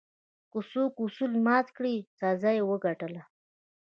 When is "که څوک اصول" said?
0.51-1.31